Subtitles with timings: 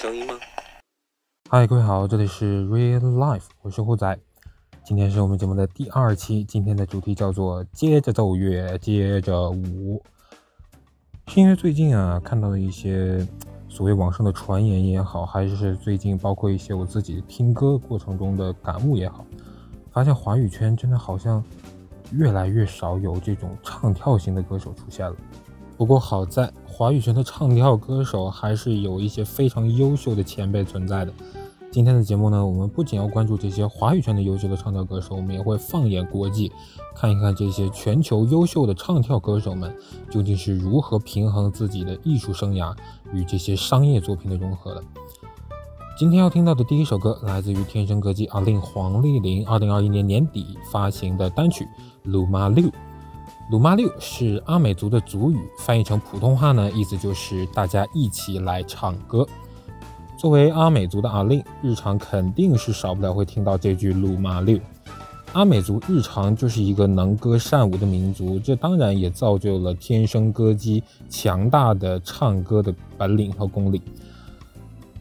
[0.00, 0.34] 声音吗？
[1.50, 4.16] 嗨，各位好，这里是 Real Life，我是虎仔。
[4.84, 10.00] 今天是我们节目的第二期，今天的主题叫做“接着奏乐，接着舞”。
[11.26, 13.26] 是因为最近啊，看到了一些
[13.68, 19.26] 所谓网上的传言也好，还是最近包括一些我自己听歌过程中的感悟也好，
[19.90, 21.42] 发现华语圈真的好像
[22.12, 25.16] 越来越少有这种唱跳型的歌手出现了。
[25.78, 31.12] 不过好在华语圈的唱跳歌手还是有一些非常优秀的前辈存在的。
[31.70, 36.50] 今天的节目呢，我们不仅要关注这些华语圈的优秀的唱跳歌手，我们也会放眼国际，
[36.96, 39.72] 看一看这些全球优秀的唱跳歌手们
[40.10, 42.74] 究竟是如何平衡自己的艺术生涯
[43.12, 44.82] 与这些商业作品的融合的。
[45.96, 51.64] 今天要听到的第一首歌来自于天生歌姬阿令黄丽玲，二零二一年年底发行的单曲
[52.02, 52.66] 《鲁马六》。
[53.50, 59.26] 鲁马六是阿美族的族语，翻译成普通话呢，意思就是大家一起来唱歌。
[60.18, 64.58] 作为阿美族的阿令，日常肯定是少不了会听到这句鲁马六。
[65.32, 73.80] 阿美族日常就是一个能歌善舞的民族，这当然也造就了天生歌姬强大的唱歌的本领和功力。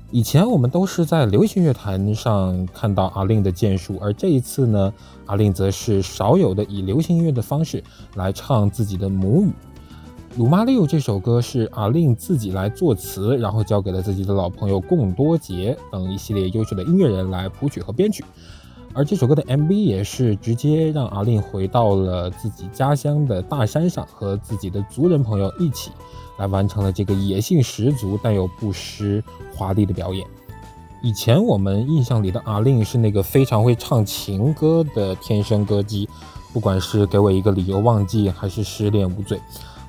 [0.09, 4.93] 以前我们都是在流行乐坛上看到阿令的建树，而这一次呢，
[5.25, 7.83] 阿令则是少有的以流行音乐的方式
[8.15, 9.47] 来唱自己的母语。
[10.37, 18.23] 《鲁马六》这首歌是阿令自己来作词，然后交给了自己的老朋友贡多杰等一系列优秀的音乐人来谱曲和编曲。
[18.93, 25.91] 而这首歌的 MV 也是直接让阿令回到了自己家乡的大山上，和自己的族人朋友一起。
[26.37, 29.23] 来完成了这个野性十足但又不失
[29.55, 30.25] 华丽的表演。
[31.03, 36.09] 以前我们印象里的阿令是那个非常会唱情歌的天生歌姬，
[36.51, 39.39] 不管是给我一个理由忘记，还是失恋无罪。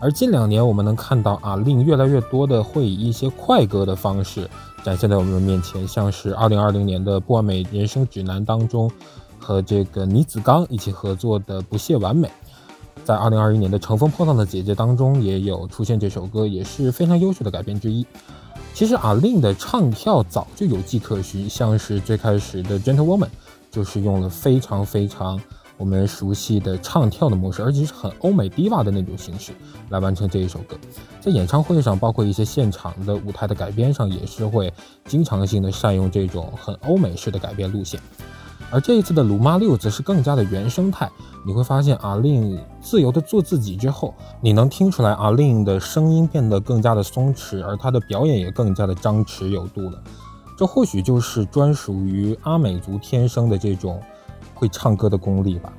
[0.01, 4.49] 而近两年我们能看到阿令越来越多的会以一些快歌的方式
[4.85, 8.89] 展现在我们面前，像是2020年的《不完美人生指南》当中，
[9.41, 12.29] 和这个倪子刚一起合作的《不屑完美》。
[13.09, 18.07] 在二零二一年的《乘风破浪的姐姐》当中，也有出现这首歌，也是非常优秀的改编之一。
[18.75, 23.25] 其实阿令的唱跳早就有迹可循，像是最开始的《Gentle Woman》，
[23.71, 25.41] 就是用了非常非常
[25.79, 29.53] 我们熟悉的唱跳的模式，而且是很欧美 diva 的那种形式
[29.89, 30.77] 来完成这一首歌。
[31.19, 34.71] 在演唱会上，包括一些现场的舞台的改编上，也是会
[35.07, 37.99] 经常性的善用这种很欧美式的改编路线。
[38.71, 41.11] 而这一次的鲁妈六则是更加的原生态，
[41.47, 50.03] 你会发现阿令自由的做自己之后，你能听出来阿令的声音变得更加的松弛，而他的表演也更加的张弛有度了。
[50.57, 54.03] 这或许就是专属于阿美族天生的这种
[54.55, 55.73] 会唱歌的功力吧。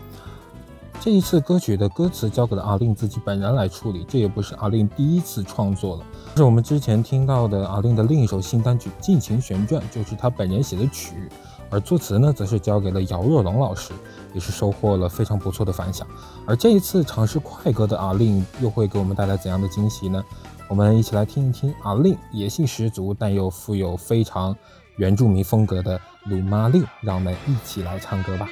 [1.02, 6.04] 这一次歌曲的歌词交给了阿令自己本人来处理，这也不是阿令第一次创作了，
[6.36, 11.30] 是我们之前听到的阿令的另一首新单曲《尽情旋转》，就是他本人写的曲。
[11.72, 13.94] 而作词呢，则是交给了姚若龙老师，
[14.34, 16.08] 也是收获了非常不错的反响。
[16.48, 20.24] 而这一次尝试快歌的阿令，又会给我们带来怎样的惊喜呢？
[20.68, 24.56] 我们一起来听一听阿令，野性十足，但又富有非常
[24.98, 28.48] 原住民风格的鲁妈令，让我们一起来唱歌吧。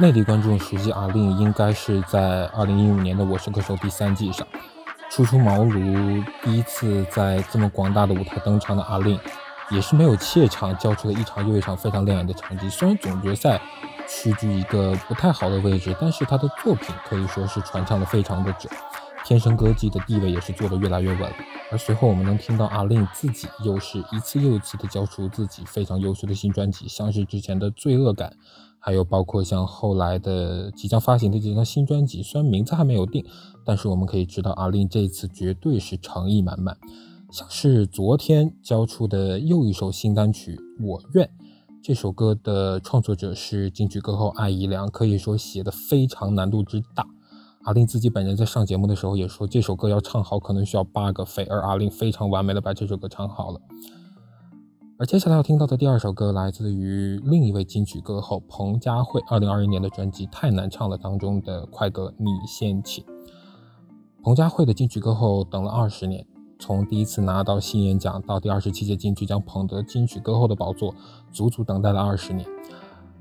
[0.00, 4.46] 内地观众熟悉阿令，应该是在二零一五年的《我是歌手》第三季上，
[5.10, 9.20] 初出茅庐，第一次在这么广大的舞台登场的阿令，
[9.68, 12.66] 也是没有怯场，交出了一场又一场非常亮眼的成绩。
[12.70, 13.60] 虽然总决赛
[14.08, 18.70] 屈居一个不太好的位置，但是他的作品可以说是传唱的非常的久。
[19.22, 21.30] 天生歌姬的地位也是做得越来越稳，
[21.70, 28.30] 而随后我们能听到阿令自己又是一次又一次的交出自己非常优秀的新专辑，像是之前的《罪恶感》，
[28.80, 33.24] 还有包括像后来的即将发行的这张新专辑，虽然名字还没有定，
[33.64, 36.76] 但是我们可以知道阿令这次绝对是诚意满满。
[37.30, 41.26] 像是昨天交出的又一首新单曲《我愿》，
[41.80, 47.06] 这首歌的创作者是金曲歌后艾怡良，可以说写的非常难度之大。
[47.64, 53.60] 阿令自己本人在上节目的时候也说，这首歌要唱好可能需要八个肺，而阿令非常完美的把这首歌唱好了。
[55.00, 63.02] 而接下来要听到的第二首歌来自于另一位金曲歌后彭佳慧，二零二一年的专辑《太难唱了》当中的快歌《你先请》。
[64.22, 66.26] 彭佳慧的金曲歌后等了二十年，
[66.58, 70.94] 从第一次拿到新人奖到第二十七届金曲奖捧得金曲歌后的宝座，
[71.32, 72.46] 足足等待了二十年。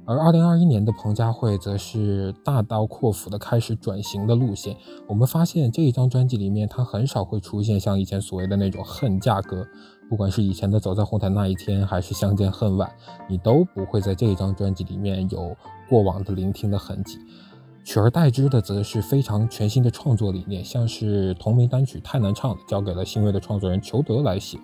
[0.03, 4.75] 而二零二一年的彭佳慧则是大刀阔斧的开始转型的路线。
[5.07, 9.67] 我们发现这一张专辑里面，她很少会出现像以前所谓的那种恨嫁歌，
[10.09, 12.89] 不管是以前的《走在红毯那一天》，还是《相见恨晚》，
[13.29, 15.55] 你都不会在这一张专辑里面有
[15.87, 17.19] 过往的聆听的痕迹。
[17.85, 24.59] 取而代之的，则是非常全新的创作理念，像是同名单曲太难唱了，交给了新锐的创作人裘德来写。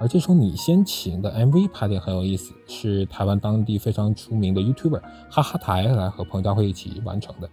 [0.00, 7.48] 而这首你先请的 MV 拍的很有意思，是台湾当地非常出名的 YouTuber 哈哈台来和彭佳慧一起完成的。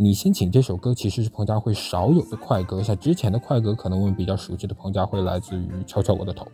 [0.00, 6.46] 你先请这首歌其实是彭佳慧少有的快歌，像之前的快歌可能我们比较熟悉的彭佳慧来自于敲敲我的头，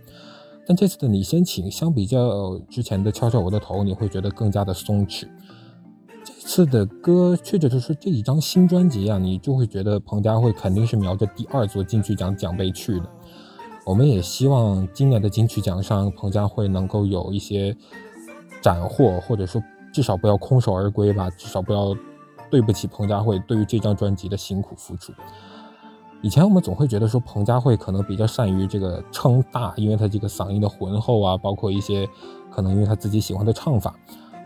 [0.67, 5.29] 但这次的你先请相比较之前的敲敲我的头，你会觉得更加的松弛。
[6.25, 13.11] 这次的歌，确实就是这一张新专辑啊，你就会觉得彭佳慧肯定是瞄着第二座金曲奖奖杯去的。
[13.85, 17.77] 我们也希望今年的金曲奖上，彭佳慧能够有一些
[18.63, 19.63] 斩获，或者说
[19.93, 21.95] 至少不要空手而归吧，至少不要
[22.55, 25.13] 对不起彭佳慧对于这张专辑的辛苦付出。
[26.23, 32.09] 以前我们总会觉得说彭佳慧可能比较善于这个撑大，因为她这个嗓音的浑厚啊，包括一些
[32.49, 33.93] 可能因为她自己喜欢的唱法。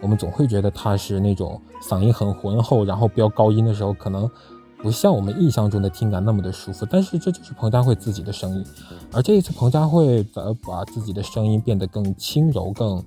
[0.00, 4.30] 我们总会觉得他是那种嗓音很浑厚，然后飙高音的时候，可能
[4.78, 6.86] 不像我们印象中的听感那么的舒服。
[6.88, 8.64] 但是这就是彭佳慧自己的声音，
[9.12, 13.04] 而这一次彭佳慧则把自己的声音变得更轻柔、更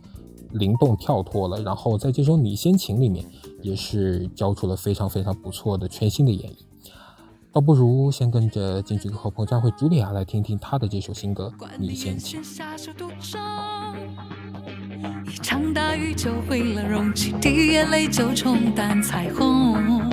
[0.51, 1.61] 灵动、跳脱了。
[1.61, 3.25] 然后在这首《你先请》里面，
[3.61, 6.57] 也是交出了非常非常不错的全新的演绎。
[7.53, 12.41] 倒不如先跟着金曲歌后彭佳慧茱莉亚来听听她的这首新歌《你先请》。
[15.25, 20.09] 一场大雨就毁了容器，滴眼泪就冲淡彩虹。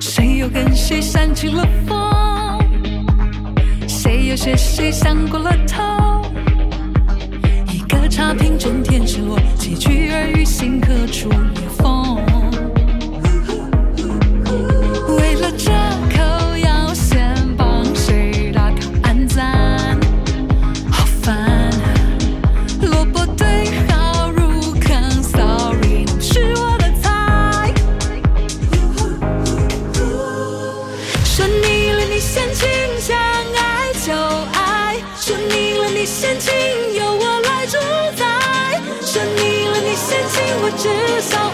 [0.00, 1.98] 谁又跟谁煽起了风？
[3.88, 6.13] 谁又学谁想过了头？
[8.14, 12.14] 一个差评整天失落，几句耳语心刻出裂缝。
[15.18, 15.72] 为了这
[40.76, 41.50] 至少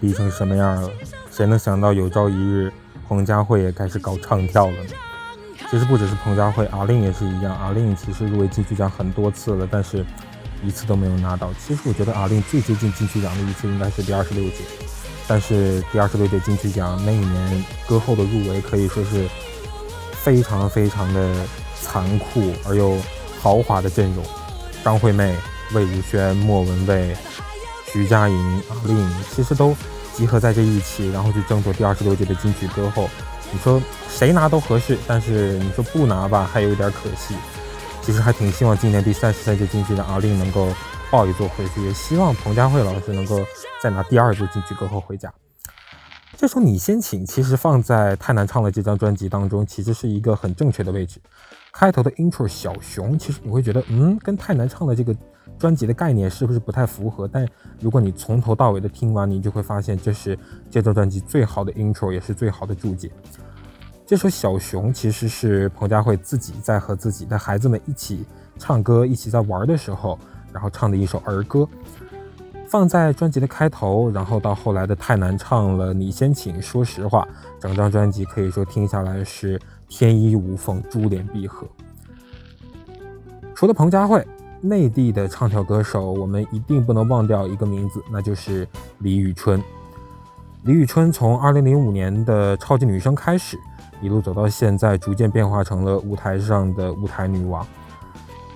[0.00, 0.90] 逼成什么样了？
[1.30, 2.72] 谁能想到有朝一日
[3.08, 4.90] 彭佳慧也开始搞唱跳了呢？
[5.70, 7.54] 其实不只是彭佳慧，阿令也是一样。
[7.56, 10.04] 阿令其实入围金曲奖很多次了，但是
[10.62, 11.50] 一次都没有拿到。
[11.54, 14.56] 其实我觉得阿令最接近金曲奖的一次应该是第二十六届，
[15.26, 19.28] 但是第二十六届金曲奖那一年歌后的入围可以说是
[20.12, 21.46] 非常非常的
[21.82, 22.96] 残酷而又
[23.40, 24.24] 豪华的阵容，
[24.82, 25.34] 张惠妹、
[25.74, 27.14] 魏如萱、莫文蔚。
[27.92, 29.74] 徐佳莹、阿令其实都
[30.14, 33.08] 集合在这一起，然后去争夺第二十六届的金曲歌后。
[33.50, 33.80] 你说
[34.10, 37.34] 谁拿都合适，但是你说不拿吧，还有点可惜。
[38.02, 40.68] 其实还挺希望今年第三十三届金曲的阿令能够
[41.10, 43.40] 抱一座回去，也希望彭佳慧老师能够
[43.82, 45.32] 再拿第二座金曲歌后回家。
[46.36, 51.18] 这首《你先请》其实放在太难唱的这张专辑当中，其实是一个很正确的位置。
[51.72, 55.16] 开头的 intro 小熊，其实你会觉得，嗯，跟太难唱的这个。
[55.58, 57.28] 专辑的概念是不是不太符合？
[57.28, 57.46] 但
[57.80, 60.38] 如果你从头到尾的听完，你就会发现这是
[60.70, 63.10] 这张专辑最好的 intro，也是最好的注解。
[64.06, 68.24] 这首《小熊》其实是彭佳慧自己在和自己的孩子们一起
[68.56, 70.18] 唱歌，一起在玩的时候，
[70.52, 71.68] 然后唱的一首儿歌，
[72.66, 76.62] 放在专辑的开头，然后到后来的太难唱了，你先请。
[76.62, 77.26] 说实话，
[77.60, 81.66] 整张专辑可以说听下来是天衣无缝，珠联璧合。
[83.54, 84.24] 除了彭佳慧。
[84.60, 88.66] 内地的唱跳歌手，我们一定不能忘掉一个名字，那就是
[88.98, 89.62] 李宇春。
[90.64, 93.58] 李宇春从2005年的超级女声开始，
[94.02, 97.66] 一路走到现在，逐渐变化成了舞台上的舞台女王。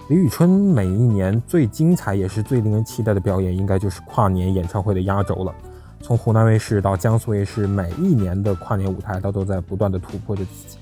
[0.09, 5.55] 李宇春每一年最精彩也是最令人期待的表演，应该就是跨年演唱会的压轴了。
[6.01, 10.77] 从湖南卫视到江苏卫视，每一年的跨年舞台，她都在不断的突破着自己。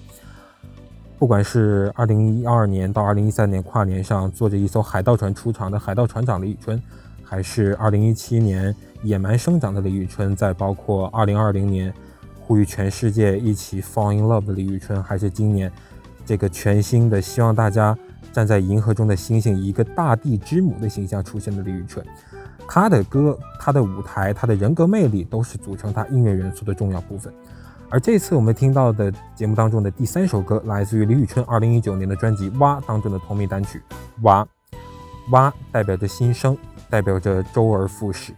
[1.20, 6.82] 不管是二零一二年到二零一三年跨年上坐着一艘海盗船出场的海盗船长李宇春，
[7.22, 11.92] 还是二零一七年野蛮生长的李宇春，再包括二零二零年
[12.40, 15.70] 呼吁全世界一起 fall in love 的李宇春，还是今年
[16.24, 17.94] 这个全新的希望大家
[18.32, 22.02] 站在银河中的星星，一个大地之母的形象出现的李宇春，
[22.66, 27.30] 她的歌、她的舞台、她的人格魅力，都是组成她音乐元素的重要部分。
[27.92, 33.82] 而这次我们听到的节目当中的第三首歌，来自于李宇春2019年的专辑《哇》当中的同名单曲
[34.23, 34.44] 《哇》，
[35.32, 36.56] 哇代表着新生，
[36.88, 38.32] 代表着周而复始，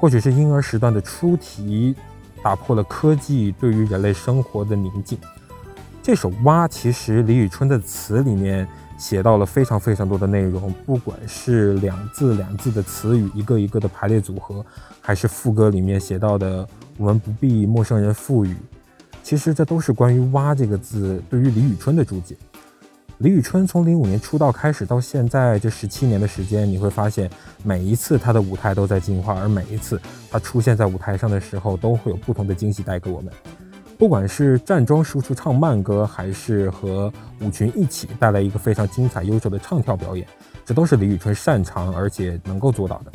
[0.00, 1.94] 或许是婴儿时段的出题
[2.42, 5.16] 打破了科技对于人类生活的宁静。
[6.02, 14.66] 这首《哇》其实李宇春的词里面写到了非常非常多的内容，不管是两字两字的词语一个一个的排列组合，
[15.00, 16.68] 还是副歌里面写到的。
[16.98, 18.54] 我们不必陌生人赋予，
[19.22, 22.36] 其实这都是关于“蛙”这个字对于李宇春的注解。
[23.18, 27.30] 李宇春从零五年出道开始到现在这十七年的时间，你会发现
[27.62, 30.00] 每一次她的舞台都在进化，而每一次
[30.30, 33.32] 她出现在舞台上的时候，都会有不同的惊喜带给我们。
[33.96, 40.24] 不管是站桩输出唱慢歌，还是和舞群一起带来一个非常精彩优秀的唱跳表演，
[40.64, 43.12] 这都是李宇春擅长而且能够做到的。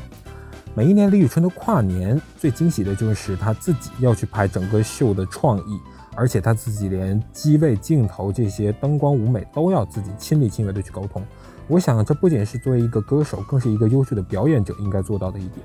[0.76, 5.80] 每一年李宇春的跨年，最惊喜的就是她自己要去拍整个秀的创意，
[6.16, 11.22] 而且她自己连机位、镜头这些灯光、舞美都要自己亲力亲为的去沟通。
[11.68, 15.60] 我想，这不仅是作为一个歌手，更是一个优秀的表演者应该做到的一点。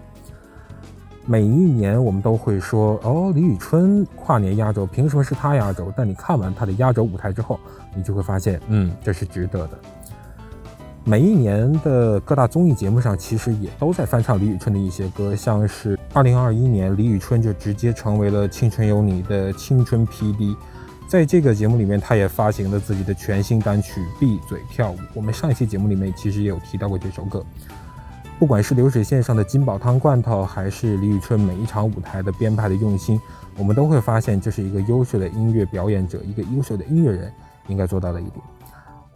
[1.24, 5.90] 每一年我们都会说，哦，李宇春跨年压轴，凭什么是她压轴？
[5.96, 7.58] 但你看完她的压轴舞台之后，
[7.94, 9.78] 你就会发现，嗯，这是值得的。
[11.08, 20.54] 每一年的各大综艺节目上，其实也都在翻唱李宇春的一些歌，像是二零二一年，李宇春就直接成为了《青春有你》的青春 PD，
[21.06, 24.96] 在这个节目里面，他也发行了自己的全新单曲《闭嘴跳舞》。
[25.14, 27.42] 我们上一期节目里面其实也有提到过这首歌。
[28.38, 33.18] 不管是流水线上的金宝汤罐头，还是李宇春每一场舞台的编排的用心，
[33.56, 37.32] 我们都会发现，这是一个优秀的音乐表演者，一个优秀的音乐人
[37.68, 38.44] 应该做到的一点。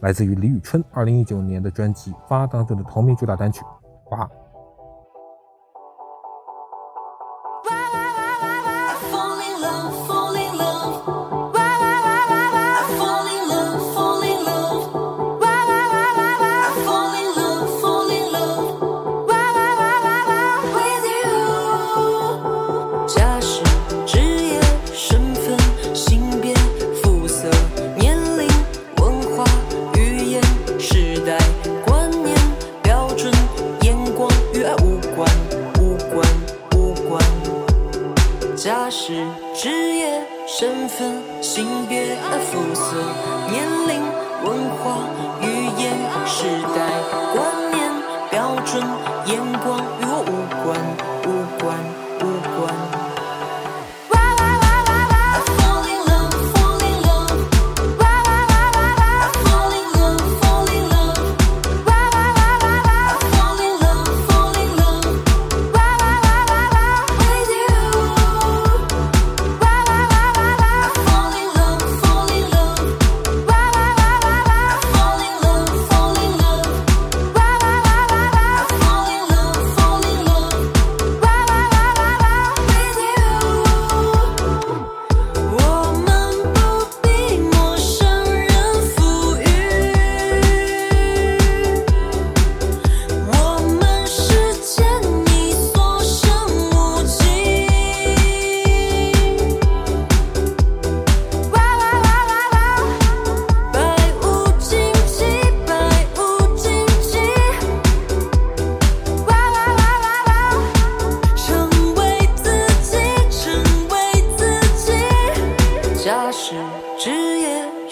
[0.03, 3.61] 来自于李宇春二零一九年的专辑《花》当中的同名主打单曲
[4.05, 4.25] 《花》。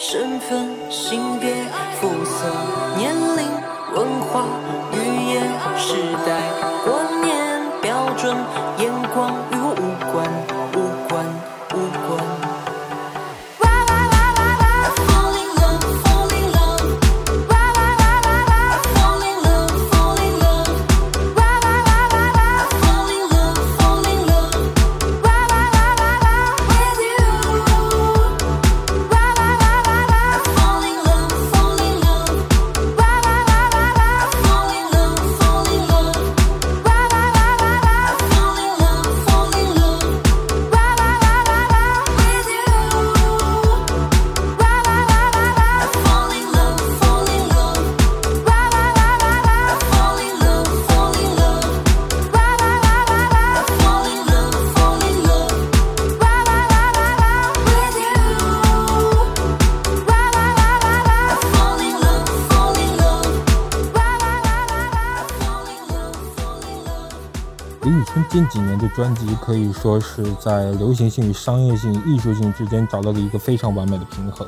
[0.03, 1.53] 身份、性别、
[2.01, 2.47] 肤色、
[2.97, 3.47] 年龄、
[3.95, 4.47] 文化、
[4.95, 4.97] 语
[5.29, 5.43] 言、
[5.77, 6.50] 时代、
[69.01, 74.47] 专辑可以说是在流行性与商业性、艺术性之间找到了一个非常完美的平衡。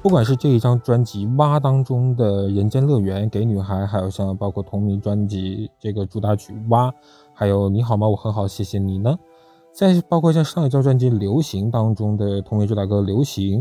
[0.00, 6.88] 不管是这一张专辑《蛙》当中的《人间乐园》给女孩，还有像包括同名专辑这个主打曲《蛙》，
[7.34, 8.08] 还有你好吗？
[8.08, 9.14] 我很好，谢谢你呢。
[9.74, 13.60] 再包括像上一张专辑《流行》当中的同名主打歌《流行》，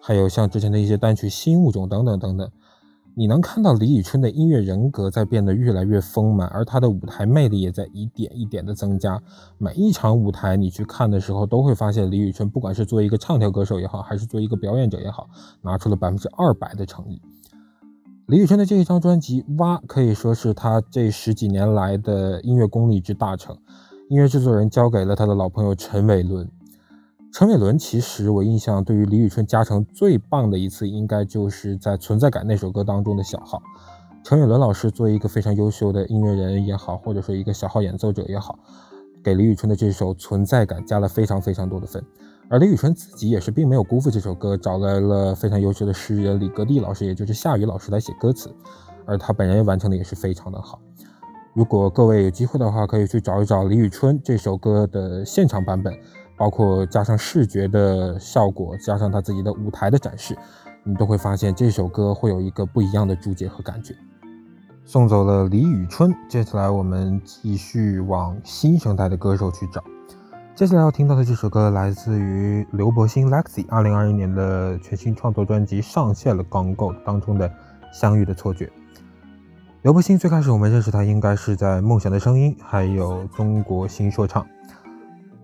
[0.00, 2.50] 还有像之前的一些单曲《新物种》等等等等，
[3.14, 9.20] 你能看到李宇春的音乐人格在变得越来越丰满，而她的舞台魅力也在一点一点的增加。
[9.58, 15.28] 每一场舞台你去看的时候，都会发现李宇春不管是作为一个唱跳歌手也好，还是作为一个表演者也好，
[15.60, 17.20] 拿出了百分之二百的诚意。
[18.26, 23.54] 李宇春的这一张专辑《蛙》可以说是她这十几年来的音乐功力之大成。
[24.08, 26.48] 音乐制作人交给了他的老朋友陈伟伦。
[27.32, 33.62] 陈伟伦其实我印象对于李宇春加成最棒的一次，应该就是在《存在感》那首歌当中的小号。
[34.22, 38.58] 陈伟伦老师作为一个非常优秀的音乐人也好，或者说一个小号演奏者也好，
[39.24, 42.04] 给李宇春的这首《存在感》加了非常非常多的分。
[42.50, 48.54] 而李宇春自己也是并没有辜负这首歌，找来了非常优秀的诗人李格弟老师，也就是夏雨老师来写歌词，
[49.06, 50.78] 而他本人完成的也是非常的好。
[51.54, 55.94] 如果各位有机会的话，可以去找一找李宇春这首歌的现场版本，
[56.42, 60.36] 包括加上视觉的效果，加上他自己的舞台的展示，
[60.82, 63.94] 你都会发现这首歌会有一个不一样的注解和感觉。
[64.84, 69.84] 送走了李宇春，接下来我们继续往新生代的歌手去找。
[70.56, 77.48] 接下来要听到的这首歌来自于刘柏辛 Lexi 二零二一年的全新创作专辑《上线了刚够》当中的
[77.92, 78.66] 《相遇的错觉》。
[79.82, 84.42] 刘柏辛最开始我们认识他应该是在《梦想的声音》还有《中国新说唱》，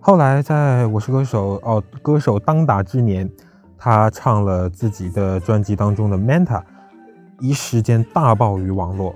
[0.01, 3.29] 后来在我是歌手哦歌手当打之年，
[3.77, 6.45] 他唱了自己的专辑当中的《Manta》，
[7.39, 9.13] 一时间大爆于网络。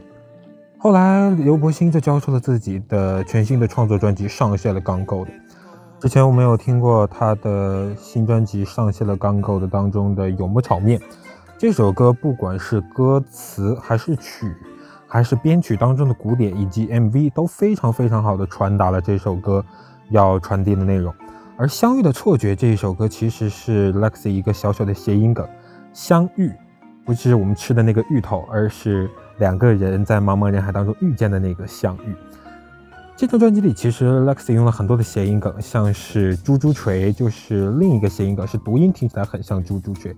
[0.78, 5.32] 后来刘柏辛就交出了自己的全新的创作专辑《上线了刚够》的。
[6.02, 11.00] 之前我们有听过他的新专辑《上线了刚够》的当中的《永不炒面》
[11.58, 14.54] 这首歌，不管是歌词还是曲，
[15.08, 19.64] 还是编曲当中的鼓点以及 MV，都非常非常好的传达了这首歌
[20.10, 21.14] 要传递的内容。
[21.56, 25.48] 而《相遇的错觉》这一首歌其实是 Lexi 一个小小的谐音梗，
[25.94, 26.52] 相遇
[27.06, 32.16] 不是我们吃的那个芋头，而是两个人在茫茫人海当中遇见的那个相遇。
[33.16, 40.14] 这张专辑里，其实 Lexi 用了很多的谐音梗，像是“猪猪锤”就是另一个谐音梗，是读音听起来很像“猪猪锤”。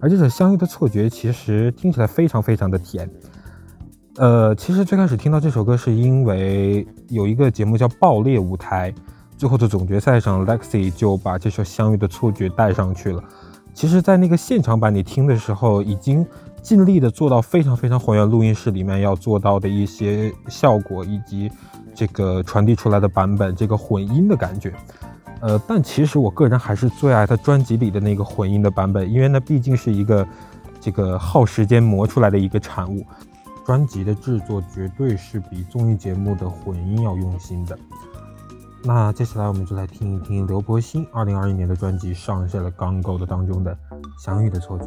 [0.00, 3.08] 而这首《相遇的错觉》其实听起来非常非常的甜。
[4.16, 8.90] 呃，其实最开始听到这首歌是因为有一个节目叫《爆裂舞台》，
[9.42, 13.20] 最后的总决赛上，Lexi 就把这首《相遇的错觉》带上去了。
[13.74, 16.24] 其实，在那个现场版你听的时候，已经
[16.62, 21.50] 尽力的做到非常非常还原录音室里面要做到的一些效果，以及
[21.92, 24.72] 这个传递出来的版本，这个混音的感觉。
[25.40, 30.24] 呃，但其实我个人还是最爱他专辑里的那个混音的版本，因为那毕竟是一个
[30.80, 33.04] 这个耗时间磨出来的一个产物。
[33.66, 37.76] 专辑的制作绝对是比综艺节目的混音要用心的。
[38.84, 43.72] 那接下来我们就来听一听刘柏辛二零二一年的专辑上线了刚够的当中的
[44.22, 44.86] 《相遇的错觉》。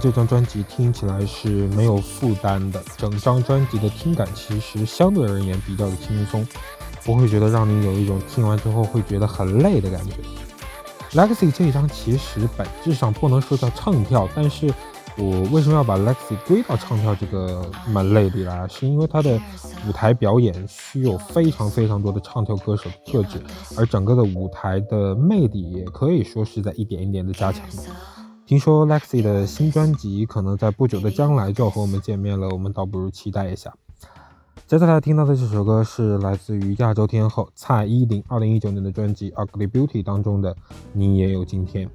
[0.00, 6.46] 这张专辑听起来是没有负担的，整张专辑的听感其实相对而言比较的轻松，
[7.04, 10.14] 不会觉得让你有一种听完之后会觉得很累的感觉。
[11.12, 14.72] Lexi 这一张其实本质上不能说叫唱跳，但是
[15.16, 18.66] 我为什么要把 Lexi 归到唱跳这个门类里来？
[18.68, 19.38] 是因为他的
[19.86, 23.38] 舞台表演需有非常非常多的唱跳歌手的特质，
[23.76, 27.62] 而整个的舞台的魅力也可以说是在一点一点的加强。
[28.50, 33.72] 听说 Lexi 的新专辑可能在不久的将来就要和我们见面了，我们倒不如期待一下。
[34.66, 40.52] 接下来听到的这首歌是来自于亚洲天后蔡依林2019年的专辑《Ugly Beauty》当中的
[40.92, 41.86] 《你也有今天》。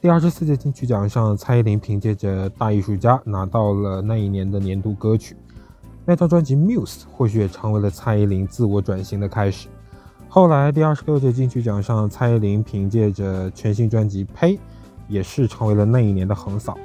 [0.00, 5.36] 第二十四届金曲奖上，蔡依林凭借着《大艺术家》拿到了那一年的年度歌曲。
[6.04, 9.68] 那张专辑《Muse》或许也成为了蔡依林自我转型的开始。
[10.28, 14.56] 后来第二十六届金曲奖上，蔡依林凭借着全新专辑《呸》。
[15.10, 16.78] 也是成为了那一年的横扫，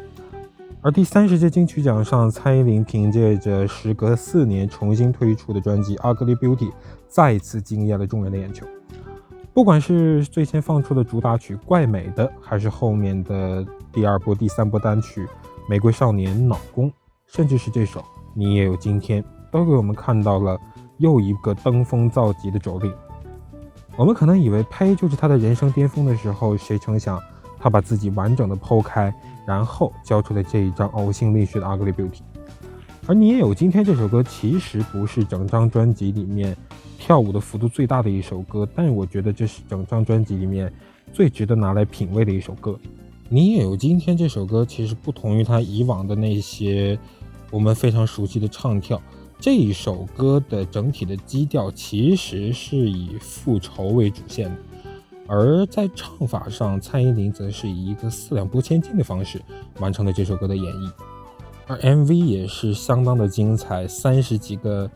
[0.82, 6.70] 而第三十届金曲奖上，蔡依林凭借着时隔四年重新推出的专辑《Ugly Beauty》，
[7.08, 8.66] 再次惊艳了众人的眼球。
[9.54, 15.24] 不管是最先放出的主打曲《怪美的》，还是后面的第二波、第三波单曲
[15.70, 16.90] 《玫瑰少年》《脑公》，
[17.28, 18.00] 甚至是这首
[18.34, 20.60] 《你也有今天》，都给我们看到了
[20.98, 22.92] 又一个登峰造极的轴力。
[23.96, 27.18] 我们可能以为呸就是他的人生巅峰的时候，谁成想。
[27.66, 29.12] 他把自己完整的剖开，
[29.44, 32.10] 然后交出了这一张呕心沥血的《Ugly Beauty》。
[33.08, 36.56] 而你也有今天这首歌，其实不是整张专辑里面
[37.00, 40.72] 跳舞的幅度最大的一首歌，但我觉得这是整张专辑里面
[41.12, 42.78] 最值得拿来品味的一首歌。
[43.30, 46.96] 你也有今天这首歌，其实不同于他以往的那些
[47.50, 49.02] 我们非常熟悉的唱跳，
[49.40, 54.56] 这一首歌的整体的基调其实是以复仇为主线的。
[55.28, 59.42] 而在唱法上，蔡依林则是以一个四两拨千斤的方式
[59.80, 60.92] 完成了这首歌的演绎，
[61.68, 64.90] 而 MV 也是相当的精彩，三十几个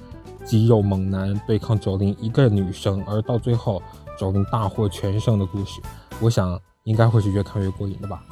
[0.45, 3.81] 肌肉猛男对抗周玲一个女生，而到最后
[4.19, 5.81] 周玲大获全胜的故事，
[6.21, 8.23] 我想应该会是越看越过瘾的吧。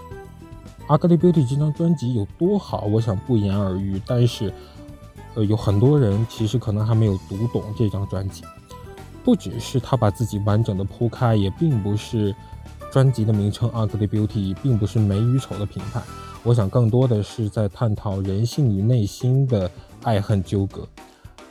[0.98, 4.54] 《Ugly Beauty》这张专辑有多好，我想不言而喻，但是，
[5.34, 8.44] 呃，有很多人其实可能还没有读懂这张专辑。
[9.28, 12.34] 不只是他把自己完整的铺开，也并不是
[12.94, 16.02] 专辑的名称《Ugly Beauty》，并不是美与丑的评判。
[16.44, 19.70] 我想更多的是在探讨人性与内心的
[20.02, 20.88] 爱恨纠葛。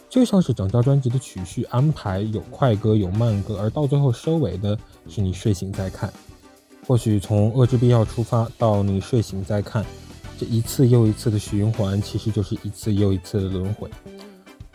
[0.09, 6.11] 就像是整张专辑的曲序安排，有快歌有慢歌，而到最后收尾的是你睡醒再看。
[6.87, 9.85] 或许从恶之必要出发到你睡醒再看，
[10.39, 13.91] 这一次又一次的循环，其实就是一次又一次的轮回。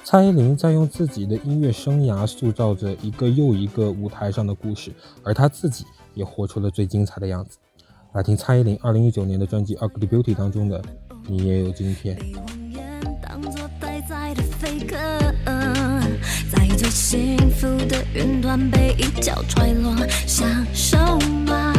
[0.04, 4.92] 蔡依林在用自己的音乐生涯塑造着一个又一个舞台上的故事，
[5.24, 7.58] 而她自己也活出了最精彩的样子。
[8.14, 10.82] 来听蔡依林二零一九年的专辑《Ugly Beauty》当中的
[11.28, 12.18] 《你也有今天》。
[16.90, 19.96] 幸福的云端被一脚踹落，
[20.28, 20.98] 享受
[21.46, 21.74] 吗？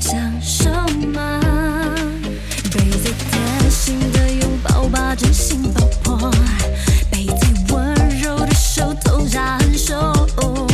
[0.00, 0.70] 享受
[1.08, 1.40] 吗？
[2.72, 6.30] 被最贴心的拥抱把真心爆破。
[8.80, 10.69] 就痛下狠手。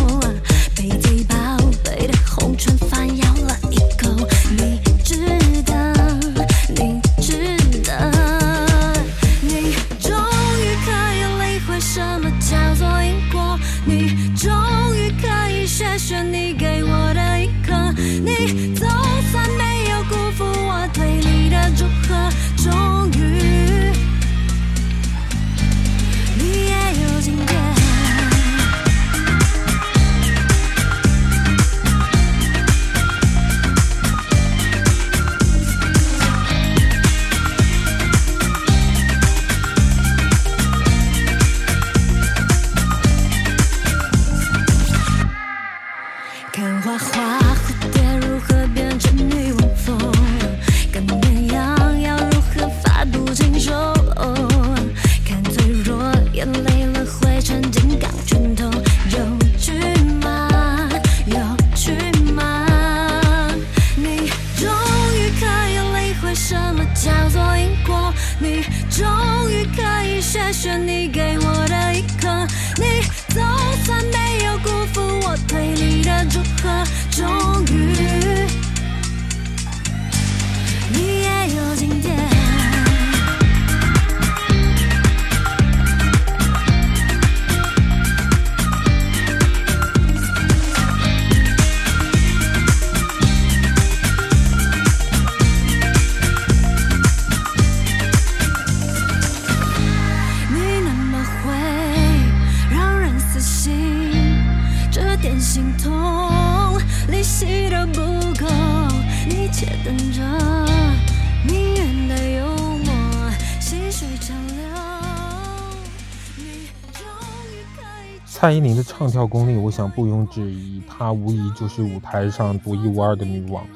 [118.47, 123.67] 蔡依林的唱跳功力，我想毋庸置疑，她无疑就是舞台上独一无二的女王。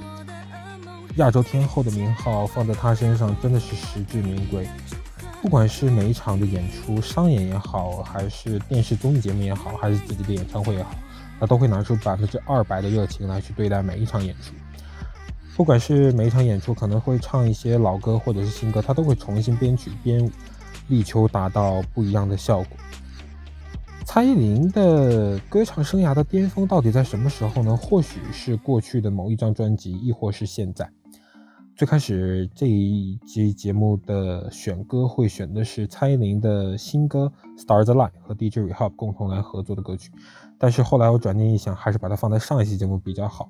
[1.16, 4.64] 亚洲天后的名号放在她身上真的是实至名归。
[5.42, 10.90] 不管是哪一场的演出，商演也好，还是电视综艺节目也好，还是自己的演唱会也好，
[11.40, 14.52] 她都会拿出百分之二百的热情来去对待每一场演出。
[15.56, 20.30] 不管是每一场演出可能会唱一些老歌或者是新歌，她都会重新编曲编舞，
[20.86, 22.76] 力求达到不一样的效果。
[24.12, 27.76] 蔡依林的歌唱生涯的巅峰到底在什么时候呢？
[27.76, 30.90] 或许是过去的某一张专辑，亦或是现在。
[31.76, 37.32] 最开始这一期节目的选歌会选的是蔡依林的新歌
[37.64, 40.10] 《Stars Align》和 DJ Rehab 共同来合作的歌曲，
[40.58, 43.48] 但是后来我转念一想，还是把它放在上一期节目比较好。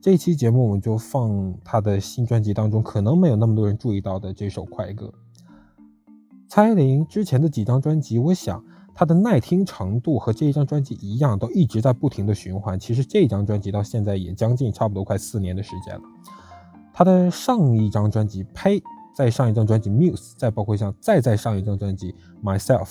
[0.00, 5.12] 这一期节目我们就放她的新专辑当中可能没有那么多人注意到的这首快歌。
[6.48, 8.64] 蔡依林之前的几张专辑，我想
[8.98, 12.76] 她的耐听程度和这一张专辑一样，都一直在不停的循环。
[12.76, 16.02] 其实这张专辑到现在也将近差不多快四年的时间了。
[16.92, 18.80] 他的上一张专辑《呸》，
[19.14, 22.86] 再上一张专辑《Muse》，再包括像再再上一张专辑《Myself》，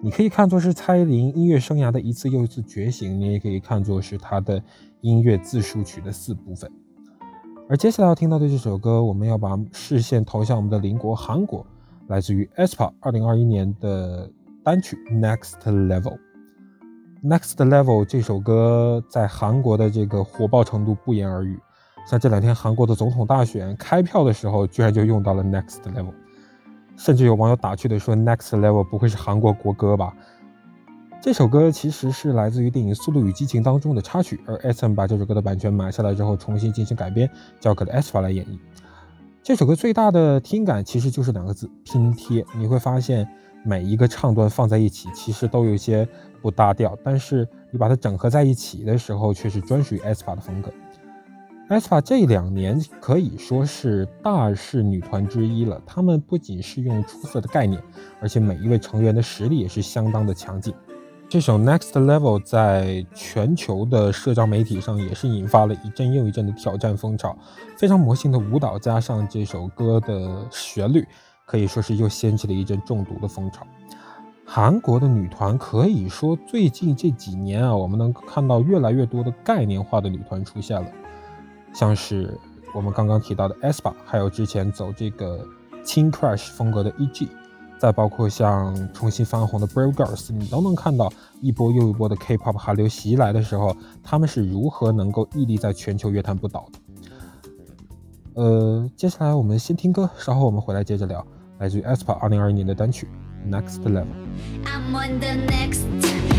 [0.00, 4.62] 你可以看作是蔡依林音乐生涯的一次又一次觉醒，你也可以看作是她的
[5.00, 6.70] 音乐自述曲的四部分。
[7.68, 11.66] 而接下来要听到的这首歌，我们要把视线投向我们的邻国韩国，
[12.06, 14.30] 来自于 aespa 二零二一年的
[14.62, 16.02] 单曲《Next Level》。
[17.22, 21.58] 《Next Level》这首歌在韩国的这个火爆程度不言而喻。
[22.06, 26.12] 像这两天韩国的总统大选开票的时候，居然就用到了 Next Level，
[26.96, 30.14] 甚至有网友打趣的说：“Next Level 不会是韩国国歌吧？”
[31.22, 38.58] 这首歌其实是来自于电影《速度与激情》当中的插曲，而 SM 把这首歌的版权买下来之后，重新进行改编，交给了 S 法来演绎。
[39.42, 42.44] 这首歌最大的听感其实就是两个字：拼贴。
[42.58, 43.26] 你会发现
[43.64, 46.08] 每一个唱段放在一起，其实都有些
[46.40, 50.72] 不搭调，但是你把它整合在一起的时候，却是专属于 aespa 的风格。
[51.68, 55.80] aespa 这两年可以说是大势女团之一了。
[55.86, 57.80] 他们不仅是用出色的概念，
[58.20, 60.74] 而且每一位成员的实力也是相当的强劲。
[61.28, 67.38] 这首 Next Level 在全球的社交媒体上也是引发了一阵又一阵的挑战风潮。
[67.76, 71.06] 非常魔性的舞蹈加上这首歌的旋律，
[71.50, 73.66] 可以说是又掀起了一阵中毒的风潮。
[74.44, 80.88] 韩国的女团可以说最近这几年啊，我们能看到越来越多的概念化的女团出现了。
[81.72, 82.38] 像是
[82.72, 85.44] 我们刚刚提到的 aespa，还有之前走这个
[85.82, 87.28] 轻 crash 风格的 E.G，
[87.80, 96.78] 再包括像重新翻红的 Brave Girls，你都能看到一波又一波的 K-pop 韩流袭来的时候，他们是如何能够屹立在全球乐坛不倒的。
[98.34, 101.26] 呃，接下来我们先听歌，稍后我们回来接着聊，
[101.59, 103.07] 来自于 aespa 二零二一年的单曲
[103.49, 104.07] Next Level。
[104.65, 105.85] I'm on the next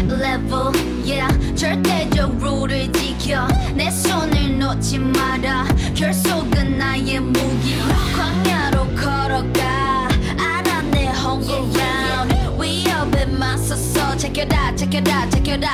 [0.09, 0.73] level,
[1.05, 1.31] yeah.
[1.55, 3.47] 절대적 룰을 지켜.
[3.75, 5.65] 내 손을 놓지 마라.
[5.95, 7.79] 결속은 나의 무기.
[8.17, 10.09] 광야로 걸어가.
[10.37, 12.35] 알아 내 home ground.
[12.61, 15.69] 위협에 맞서서 제껴라, 제껴라, 제껴라.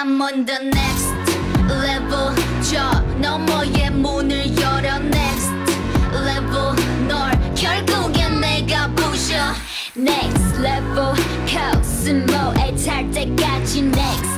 [0.00, 1.14] I'm on the next
[1.68, 5.50] level 저 너머의 문을 열어 next
[6.12, 6.74] level
[7.08, 9.34] 널 결국엔 내가 부셔
[9.96, 11.14] next level
[11.46, 14.36] 코스모에 탈 때까지 next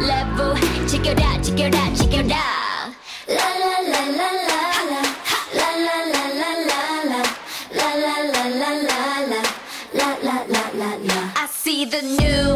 [0.00, 2.36] level 지켜라 지켜라 지켜라
[3.26, 4.30] 라라라라라
[5.54, 6.52] 라라라라라
[7.72, 9.42] 라라라라라
[9.92, 12.53] 라라라라라 I see the new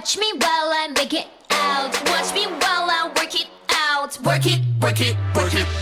[0.00, 1.92] Watch me while I make it out.
[2.06, 4.18] Watch me while I work it out.
[4.24, 5.79] Work it, work it, work it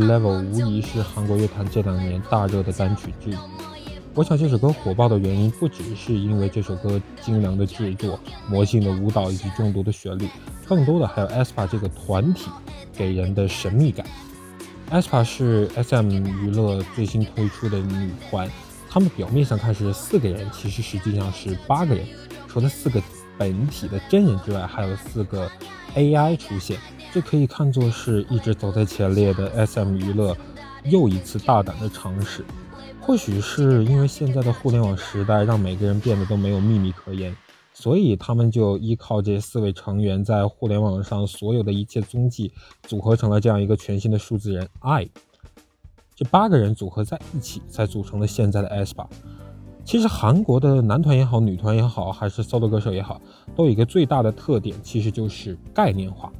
[0.00, 3.36] Level 无疑是韩国乐坛这两年大热的单曲之一。
[4.12, 8.18] 我想这首歌火爆的原因不只是因为这首歌精良的制作、
[8.48, 10.28] 魔性的舞蹈以及众多的旋律，
[10.66, 12.50] 更多的还有 aespa 这个团体
[12.92, 14.04] 给人的神秘感。
[14.90, 18.50] aespa 是 SM 娱乐最新推出的女团，
[18.90, 22.04] 她们表面上看是四个人，其实实际上是八个人。
[22.48, 23.00] 除了四个
[23.38, 25.48] 本体的真人之外，还有四个
[25.94, 26.78] AI 出现，
[27.14, 30.36] 这可以看作是一直走在前列的 SM 娱乐
[30.82, 32.44] 又一次大胆的尝试。
[33.00, 37.32] 或许是因为现在的互联网时代让每个人变得都没有秘密可言，
[37.72, 42.50] 所以他们就依靠这四位成员在互联网上所有的一切踪迹，
[42.82, 45.08] 组合成了这样一个全新的数字人 I。
[46.16, 49.06] 这八个人组合在一起，才组成了现在的 aespa。
[49.84, 53.22] 其实韩国的男团也好，女团也好，还是 solo 歌手也好，
[53.54, 56.32] 都有一个最大的特点，其实就是概念化。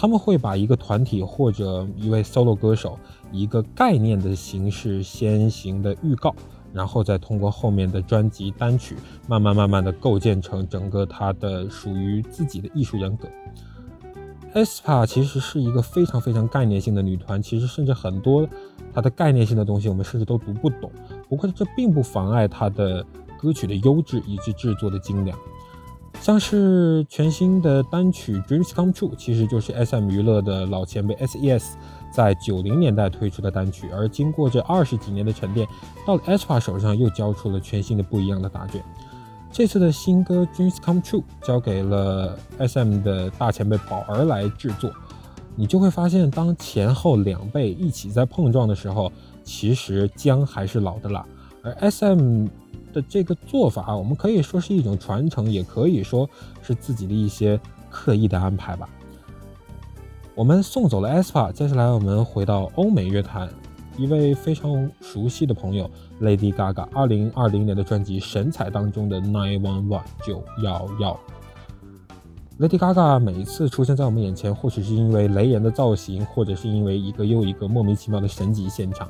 [0.00, 2.96] 他们会把一个团体或者一位 solo 歌手
[3.32, 6.32] 一个概念的形式先行的预告，
[6.72, 8.94] 然后再通过后面的专辑单曲，
[9.26, 13.26] 慢慢慢慢的构建成整个他的属于自己的艺术人格。
[14.54, 18.48] aespa 其实是一个非常非常概念性的女团，其实甚至很多
[18.94, 20.90] 它的概念性的东西我们甚至都读不懂。
[21.28, 23.04] 不过这并不妨碍它的
[23.38, 25.36] 歌曲的优质以及制作的精良。
[26.20, 31.76] 像是全新的单曲《Dreams Come True》，其实就是 SM 娱乐的老前辈 S.E.S
[32.10, 35.66] 在九零年代推出的单曲，而经过这二十几年的沉淀，
[36.06, 38.82] 到了 aespa 手上又交出了全新的不一样的答卷。
[39.50, 44.90] 这次的新歌《Dreams Come True》交给了 SM 的大前辈宝儿来制作，
[45.56, 49.10] 你就会发现，当前后两辈一起在碰撞的时候，
[49.44, 51.24] 其实姜还是老的辣。
[51.62, 52.48] 而 SM
[52.92, 56.28] 的这个做法，我们可以说是一种传承，也可以说
[56.62, 57.58] 是自己的一些
[57.90, 58.88] 刻意的安排吧。
[60.34, 63.48] 我们送走了 aespa，接下来我们回到欧美乐坛，
[63.96, 71.18] 一位非常熟悉的朋友 Lady Gaga，二零二零年的专辑《神采》当中的 Nine One One 九幺幺。
[72.60, 79.08] Lady Gaga 每一次出现在我们眼前，或许是因为雷人的造型，或者是因为一个又一个莫名其妙的神级现场。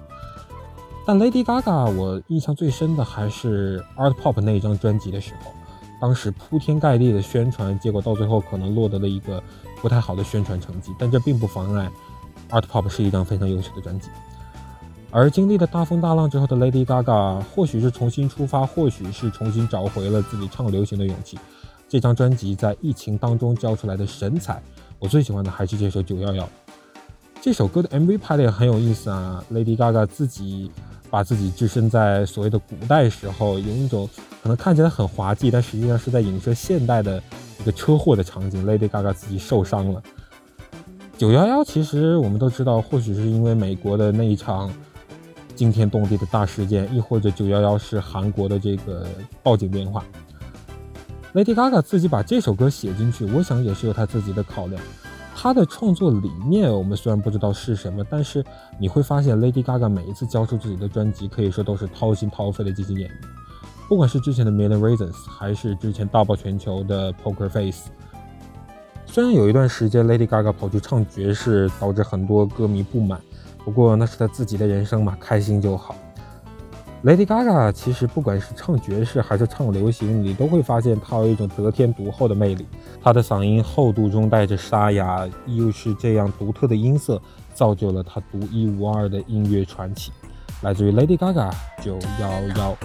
[1.09, 5.51] 但 Lady Gaga 我印象最深的还是 Art Pop 那一张专辑的时候，
[5.99, 9.43] 当时铺天盖地的宣传，结果到最后可能落得了一个
[9.81, 10.93] 不太好的宣传成绩。
[10.99, 11.91] 但这并不妨碍
[12.51, 14.11] Art Pop 是一张非常优秀的专辑。
[15.11, 21.39] 而经历了大风大浪之后的 Lady Gaga，或许是重新出发，或许是重新找回了自己唱流行的勇气。
[21.89, 24.63] 这张专辑在疫情当中交出来的神采，
[24.99, 26.45] 我最喜欢的还是这首《九幺幺》。
[27.41, 30.71] 这首歌的 MV 拍的也很有意思啊，Lady Gaga 自己
[31.11, 34.09] 把自己置身在所谓的古代时候，有一种
[34.43, 37.23] 可能看起来很滑稽，但实际上是在影射现代的
[37.61, 38.67] 一个车祸的场景。
[38.67, 40.03] Lady Gaga 自己受伤了。
[41.17, 44.71] 九幺幺其实我们都知道，或许是因为美国的那一场
[45.57, 49.07] 惊天动地的大事件，亦或者九幺幺是韩国的这个
[49.43, 50.05] 报警电话。
[51.35, 54.81] Lady Gaga 自己把这首歌写进去，我想也是有她自己的考量。
[55.41, 58.45] 她的创作理念我们虽然不知道是什么，但是
[58.77, 63.13] 你会发现 Lady Gaga 每一次交出自己的专辑，可以说都是掏心掏肺的进行演绎。
[63.89, 67.89] 不管是之前的 Million Reasons，还是之前大爆全球的 Poker Face。
[69.07, 73.21] 虽然有一段时间 Lady Gaga 跑去唱爵士，导致很多歌迷不满，
[73.65, 75.95] 不过那是她自己的人生嘛，开心就好。
[77.05, 82.67] Lady Gaga 其实不管是唱爵士还是唱流行，你都会发现她有一种得天独厚的魅力。
[83.01, 87.23] 她的嗓音厚度中带着沙哑，又是这样独特的音色，
[87.55, 90.11] 造就了她独一无二的音乐传奇。
[90.63, 92.77] 来自于 Lady Gaga 九幺幺。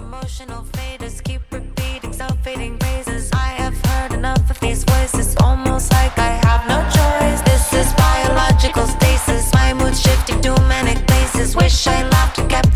[11.56, 11.88] Wish.
[11.88, 12.13] I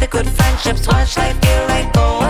[0.10, 2.27] the good friendships, watch life feel like gold.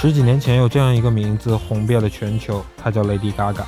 [0.00, 3.64] 十几年前有这样一个名字红遍了全球，她叫 Lady Gaga。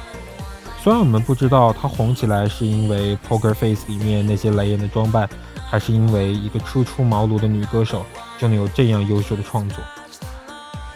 [0.83, 5.29] 虽然我们不知道她红起来是因为《Poker Face》里面那些雷人的装扮，
[5.69, 8.07] 还是因为一个初出茅庐的女歌手
[8.39, 9.85] 就能有这样优秀的创作。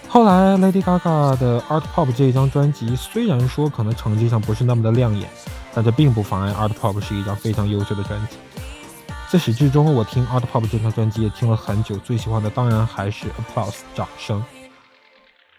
[0.08, 5.28] 后来，Lady Gaga 的 Art Pop 这一张专辑虽然说可能成绩上不是那么的亮眼，
[5.74, 8.38] 但这并不妨碍 Art Pop 是一张非常优秀的专辑。
[9.28, 14.42] 自始至终，我听 Art Pop 这张专辑也听了很久，最喜欢的当然还是 Applause 掌声。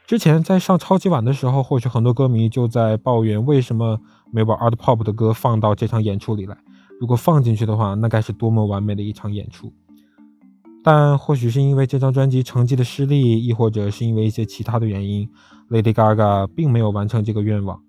[0.08, 4.00] 之前在上超级碗的时候，或许很多歌迷就在抱怨为什么
[4.32, 6.58] 没把 Art Pop 的歌放到这场演出里来。
[6.98, 9.74] 如果放进去的话，那该是多么完美的一场演出！
[10.82, 15.30] 但或许是因为这张专辑成绩的失利，亦或者是因为一些其他的原因
[15.70, 17.82] ，Lady Gaga 并没有完成这个愿望。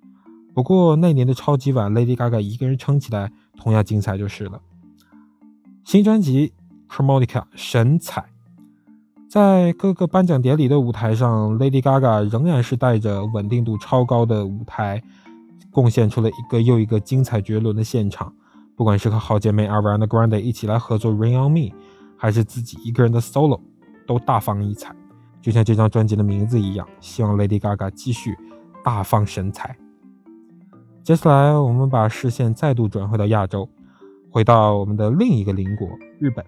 [0.53, 4.61] 不过那年的超级碗，Lady Gaga 一个人撑起来，同样精彩就是了。
[5.85, 6.53] 新专辑
[6.93, 8.25] 《Chromatica》神采，
[9.29, 15.03] 在各个颁奖典礼的舞台上，Lady Gaga 仍然是带着稳定度超高的舞台，
[15.71, 18.33] 贡献出了一个又一个精彩绝伦的现场。
[18.75, 21.59] 不管是和好姐妹 Ariana Grande 一起来合作《Ring on Me》，
[22.17, 23.61] 还是自己一个人的 solo，
[24.07, 24.95] 都大放异彩。
[25.43, 28.35] 就像这张专辑的名字一样，希望 Lady Gaga 继续
[28.83, 29.77] 大放神采。
[31.05, 33.69] 接下来，我们把视线再度转回到亚洲。
[34.31, 36.45] 回到我们的另一个邻国日本，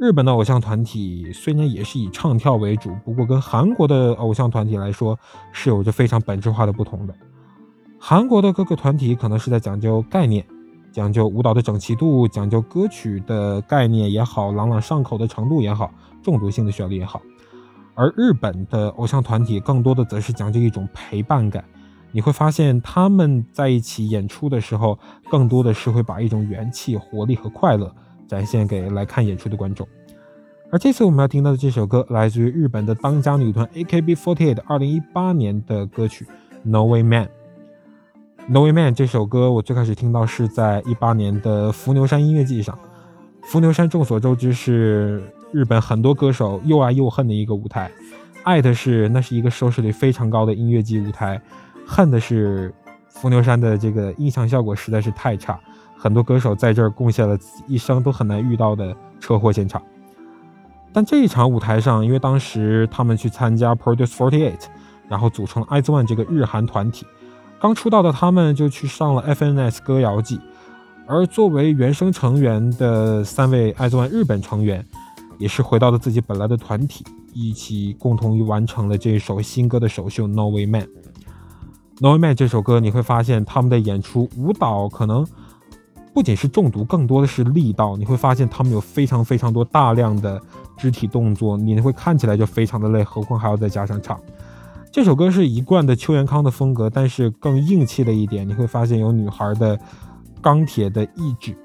[0.00, 5.18] 日本的偶像团体虽然也是以唱跳为主，不过跟韩国的偶像团体来说
[5.52, 7.14] 是有着非常本质化的不同的。
[7.98, 10.42] 韩国的各个团体可能是在讲究概念，
[10.90, 15.92] 讲究舞蹈的整齐度，讲究歌曲的概念也好，朗朗上口的程度也好，
[16.22, 17.20] 中毒性的旋律也好，
[17.94, 21.62] 而日本的偶像团体更多的则是讲究一种陪伴感。
[22.10, 24.98] 你会发现他们在一起演出的时候，
[25.30, 27.94] 更多的是会把一种元气、活力和快乐
[28.30, 29.84] 展现给来看演出的观众。
[30.70, 36.24] 而这次我们要听到的这首歌，来自于日本的当家女团 AKB48 2018年的歌曲
[36.62, 37.24] 《No Way Man》。
[38.46, 42.78] 《No Way Man》这首歌，我最开始听到是在一八年的伏牛山音乐季上。
[43.42, 45.20] 伏牛山众所周知是
[45.50, 47.90] 日本很多歌手又爱又恨的一个舞台，
[48.44, 51.42] 爱的是那是一个收视率非常高的音乐季舞台。
[51.84, 52.72] 恨的是
[53.08, 55.58] 伏牛山的这个音响效果实在是太差，
[56.02, 59.82] 很多歌手在这儿贡献了一生都很难遇到的车祸现场。
[60.94, 64.64] 但这一场舞台上，因为当时他们去参加 Produce Forty Eight，
[65.08, 67.04] 然后组成了 IZ*ONE 这个日韩团体，
[67.60, 70.40] 刚出道的他们就去上了 FNS 歌谣季，
[71.06, 74.82] 而作为原声成员的三位 IZ*ONE 日本成员，
[75.38, 80.82] 也是回到了自己本来的团体，一起共同完成了这首新歌的首秀《No Way Man》。
[82.00, 85.24] 《No Way Man》这首歌，你会发现他们的演出舞蹈可能
[86.12, 87.96] 不仅是中毒，更多的是力道。
[87.96, 90.40] 你会发现他们有非常非常多大量的
[90.76, 94.20] 肢体动作，你会看起来就非常的累，何况还要再加上唱。
[94.92, 98.48] 这首歌是一贯的邱元康的风格，但是更硬气了一点。
[98.48, 99.78] 你会发现有女孩的
[100.42, 101.56] 钢铁的意志。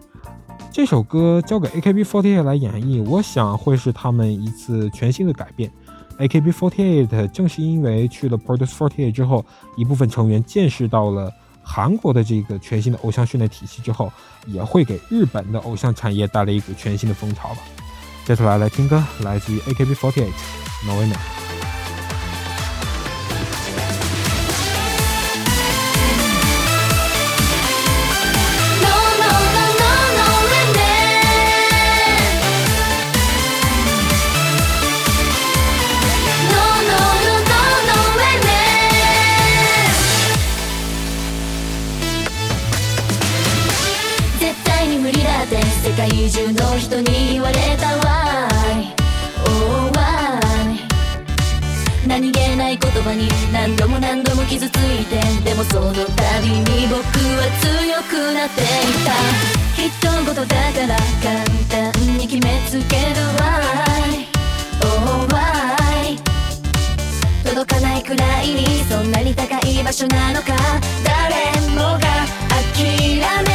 [0.72, 5.72] 这首歌交给 AKB48 来演绎，我想会是他们一次全新的改变。
[6.20, 9.44] AKB48 正是因为去了 Produce Forty Eight 之后，
[9.76, 11.32] 一部分成员见识到了
[11.66, 14.14] 韩国的这个全新的偶像训练体系之后，
[14.46, 17.58] 也会给日本的偶像产业带来一股全新的风潮吧。
[18.26, 20.28] 接下来来听歌，来自于 AKB48
[20.88, 21.08] No Way
[54.48, 58.66] 傷ついてでもその度に僕は強くなってい
[59.04, 59.12] た。
[59.76, 60.48] 一言だか
[60.88, 61.34] ら簡
[61.92, 63.44] 単に決めつけるわ
[64.08, 64.28] い。
[64.82, 66.18] Oh why?
[67.44, 70.54] 届かないくらいにそんなに高い場所なのか。
[71.04, 72.26] 誰もが
[72.74, 72.86] 諦
[73.44, 73.55] め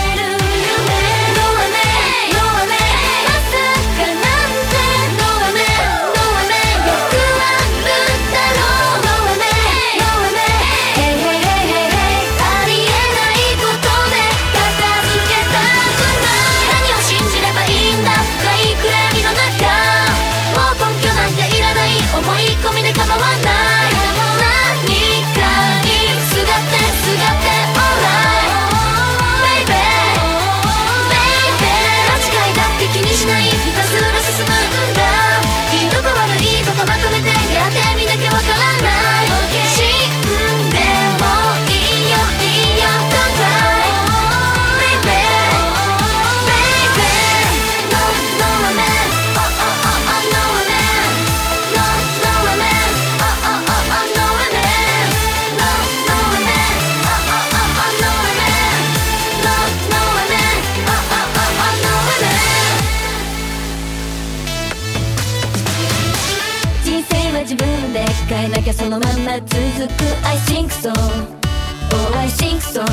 [67.41, 70.05] 自分で変えなきゃそのまま続く。
[70.25, 72.85] I think so Oh I think so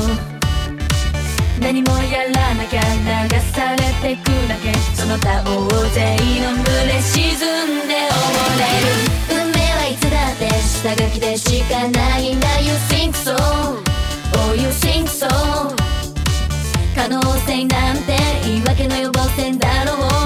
[1.59, 4.73] 何もやらなきゃ流されてくだけ。
[4.95, 8.15] その他大勢の群れ沈んで溺
[8.57, 13.35] れる運命はいつだって下書きでしかないんだ You think so
[14.33, 15.27] Oh you think so
[16.95, 20.16] 可能性なんて言い訳の予防線だろう。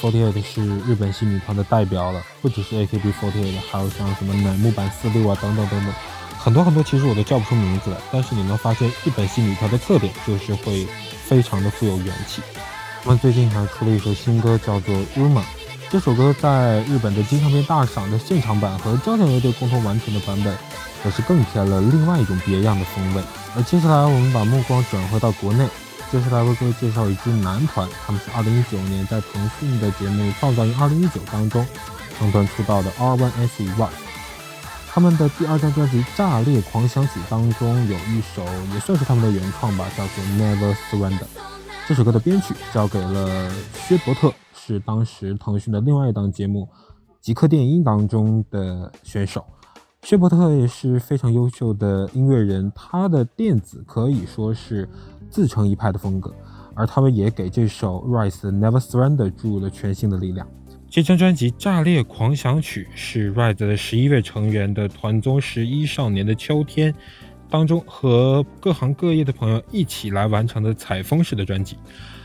[0.00, 5.94] Forty Eight 是日本新女团的代表了，不只是 akb fortieth 还有像什么乃木坂四六啊等等等等，
[6.38, 7.96] 很多很多，其实我都叫不出名字来。
[8.12, 10.86] 但是你能发现，日本新女团的特点就是会
[11.24, 12.42] 非常的富有元气。
[13.02, 15.40] 他们最近还出了一首新歌，叫做《Rumor》。
[15.88, 20.56] 这首歌在日本的金唱片大赏的现场版和交响乐队共同完成的版本，
[21.02, 23.22] 则是更添了另外一种别样的风味。
[23.56, 25.66] 而接下来我们把目光转回到国内，
[26.16, 31.62] 接下来为各位介绍一支男团，他们是2019年在腾讯的节目《创造营2019》当中
[32.18, 33.90] 成团出道的 R1S One。
[34.88, 38.42] 他们的第二张专辑《炸裂狂想曲》当中有一首
[38.72, 41.18] 也算是他们的原创吧，叫做《Never Surrender》。
[41.86, 46.66] 这首歌的编曲交给了薛伯特，是当时腾讯的另外一档节目
[47.20, 49.44] 《极客电音》当中的选手。
[50.02, 54.88] 薛伯特也是非常优秀的音乐人，他的电子可以说是
[55.30, 56.34] 自成一派的风格，
[56.74, 60.46] 而他们也给这首 Rise 的 Never Surrender 注入了全新的力量。
[60.88, 66.92] 这张专辑《炸裂狂想曲》是 Rise 的十一位成员的团综《十一少年的秋天》
[67.50, 71.76] 当中和各行各业的朋友一起来完成的采风式的专辑。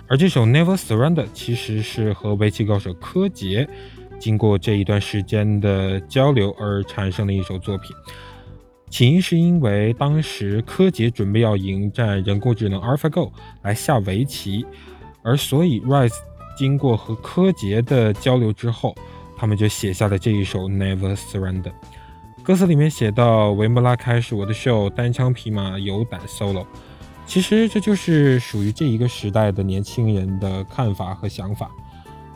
[0.07, 3.67] 而这首 Never Surrender 其实是和围棋高手柯洁
[4.19, 7.95] 经过这一段时间的交流而产生的一首作品。
[8.91, 13.31] 起因是因为当时柯洁准备要迎战人工智能 AlphaGo
[13.61, 14.65] 来下围棋，
[15.23, 16.13] 而所以 Rise
[16.57, 18.93] 经过和柯洁的交流之后，
[19.37, 21.71] 他们就写下了这一首 Never Surrender。
[22.43, 26.65] 歌词里面写到：“维莫拉开始我的 show，，单枪匹马有胆 solo。”
[27.25, 31.71] 其实这就是属于这一个时代的年轻人的看法和想法。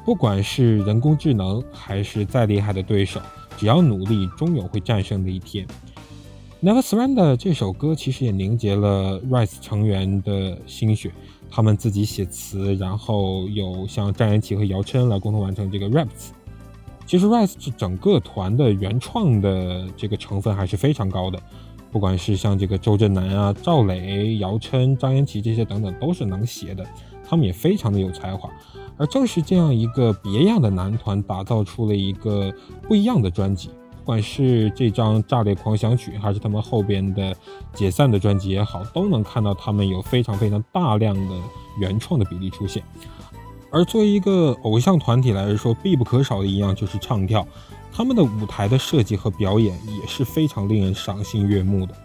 [0.05, 3.19] 不管是人工智能还是再厉害的对手，
[3.57, 5.67] 只要努力，终有会战胜的一天。
[6.66, 11.11] Never Surrender 这首歌其实也凝结了 Rise 成员的心血，
[11.47, 16.34] 他们自己写词，然后有像张颜齐和姚琛来共同完成这个 rap 词。
[17.05, 21.39] 其实 Rise 是整个团的原创的这个成分还是非常高的，
[21.91, 26.84] 不管是像这个周震南啊、赵磊、姚琛、张颜齐这些等等，都是能写的，
[27.24, 28.49] 他们也非常的有才华。
[28.97, 32.51] 而正是这样一个别样的男团，打造出了一个
[32.88, 33.70] 不一样的专辑。
[34.05, 37.35] 不管是这张《炸裂狂想曲》，还是他们后边的
[37.73, 41.35] 解散的专辑也好，都能看到他们有非常非常大量的
[41.79, 42.83] 原创的比例出现。
[43.71, 47.47] 而作为一个偶像团体来说，必不可少的一样就是唱跳，
[47.91, 51.95] 他们的舞台的设计和表演也是非常令人赏心悦目的。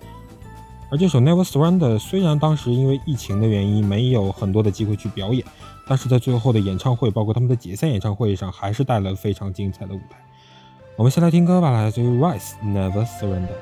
[0.90, 5.44] 而这首《Never Surrender》虽然当时因为疫情的原因没有很多的机会去表演，
[5.86, 10.16] 但是在最后的演唱会，包括他们的解散演唱会上，还是带来了非常精彩的舞台。
[11.00, 13.56] 我们先来听歌吧，来自于 Rise Never Surrender。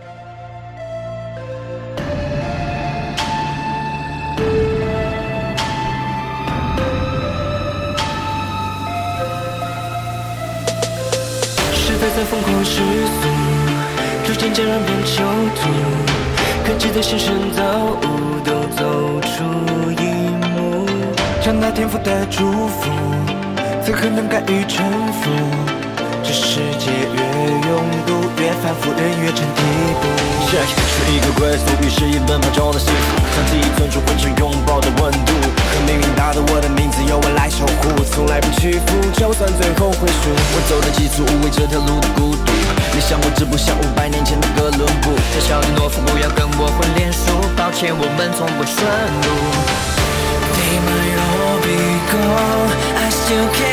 [11.73, 13.29] 时代在疯狂失速，
[14.27, 15.23] 逐渐渐染变囚
[15.55, 15.69] 徒，
[16.67, 19.45] 可记得心声造物都走出
[19.93, 20.03] 一
[20.57, 20.85] 幕，
[21.41, 22.91] 长大天赋的祝福，
[23.85, 25.31] 此刻能敢于臣服。
[26.29, 27.21] 这世界越
[27.73, 27.73] 拥
[28.05, 29.63] 堵，越反复，人越成地
[29.97, 30.05] 步。
[30.45, 30.61] 是
[31.09, 35.33] 一个归宿，于是一奔跑中的幸福，像记忆存储混成拥抱的温度。
[35.57, 40.29] 可命运打的我的名字由我来守护，从来不屈服，就算最后会输。
[40.53, 42.53] 我走的极速无畏这条路的孤独，
[42.93, 45.17] 你像我，只不像五百年前的哥伦布。
[45.33, 49.33] 小小的懦夫不要跟我混脸熟，抱歉，我们从不顺路。
[50.53, 51.73] They might all be
[52.13, 52.69] gone,
[53.01, 53.68] I still carry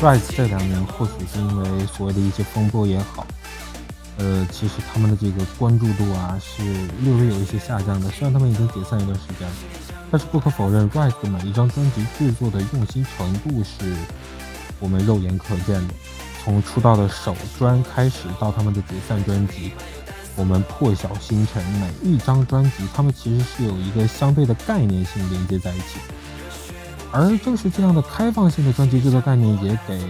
[0.00, 3.26] Rise 这两年或许是因为所谓的一些风波也好，
[4.16, 6.62] 呃，其实他们的这个关注度啊是
[7.02, 8.08] 略微有一些下降的。
[8.08, 9.54] 虽然他们已经解散一段时间了，
[10.10, 13.94] 但是不可否认，Rise 每一张专辑制作的用心程度是
[14.78, 15.92] 我们肉眼可见的。
[16.42, 19.72] 从出道的首专开始到他们的解散专辑，
[20.34, 25.98] 我们破晓星辰每一张专辑，他们其实是有一个相对的概念性连接在一起。
[27.12, 30.00] 而正是这样的开放性的专辑制作概念，也给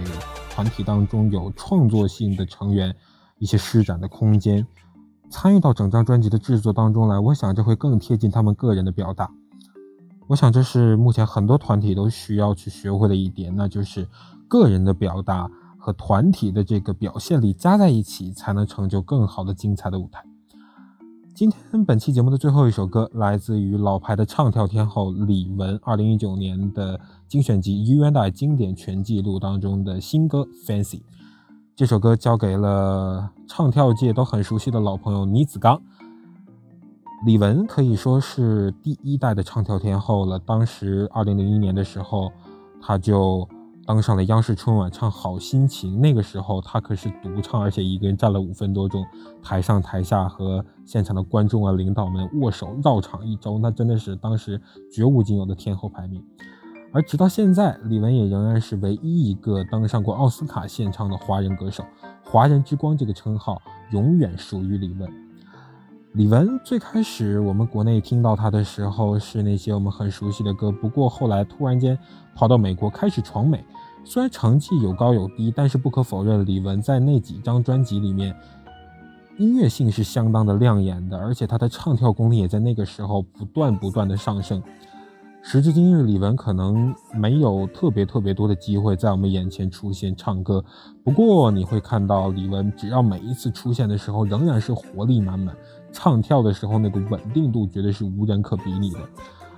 [0.51, 2.95] 团体当中有创作性的成员
[3.39, 4.65] 一些施展的空间，
[5.29, 7.17] 参与到整张专辑的制作当中来。
[7.17, 9.31] 我想这会更贴近他们个人的表达。
[10.27, 14.07] 我想这是目前很多团体都需要去学会的一点，那就是
[14.47, 15.49] 个人的表达
[15.79, 20.23] 和团体的这个表现力加在一起，才能成就更好的精彩的舞台。
[21.41, 30.97] 今天本期节目的最后一首歌，来自于老牌的唱跳天后李玟，二零一九年的精选集《U N I 经典全记录》当中的新歌《Fancy》。
[31.75, 35.81] 这首歌交给了唱跳界都很熟悉的老朋友倪子刚。
[37.25, 40.37] 李玟可以说是第一代的唱跳天后了。
[40.37, 42.31] 当时二零零一年的时候，
[42.79, 43.49] 她就
[43.91, 45.97] 当上了央视春晚唱《好心情》。
[45.99, 49.05] 那个时候他可是独唱，而且一个人站了五分多钟，
[49.43, 56.23] 台上台下和现场的观众啊、领导们握手绕场一周，那真的是当时绝无仅有的天后排名。
[56.93, 61.83] 而直到现在，李玟也仍然是唯一一个登上过奥斯卡献唱的华人歌手
[62.23, 63.61] ，“华人之光”这个称号
[63.91, 65.05] 永远属于李玟。
[66.13, 71.97] 李玟最开始我们国内听到她的时候是那些我们很熟悉的歌，不过后来突然间
[72.35, 73.63] 跑到美国开始闯美，
[74.03, 78.35] 虽然成绩有高有低，但是不可否认，李玟在那几张专辑里面
[79.37, 84.61] 音乐性是相当的亮眼的，而且她的唱跳功力也在那个时候不断不断的上升。
[85.43, 90.63] 时至今日，李玟可能没有特别特别多的机会在我们眼前出现唱歌，
[91.03, 95.55] 不过你会看到李玟，只要每一次出现的时候，仍然是活力满满，
[95.91, 98.99] 唱跳的时候那个稳定度绝对是无人可比拟的。